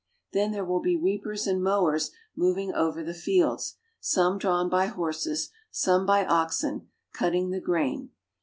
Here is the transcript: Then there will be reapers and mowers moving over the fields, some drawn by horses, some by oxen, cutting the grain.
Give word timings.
Then 0.33 0.51
there 0.51 0.65
will 0.65 0.79
be 0.79 0.97
reapers 0.97 1.45
and 1.45 1.61
mowers 1.63 2.09
moving 2.35 2.73
over 2.73 3.03
the 3.03 3.13
fields, 3.13 3.75
some 3.99 4.39
drawn 4.39 4.67
by 4.67 4.87
horses, 4.87 5.51
some 5.69 6.07
by 6.07 6.25
oxen, 6.25 6.87
cutting 7.13 7.51
the 7.51 7.61
grain. 7.61 8.09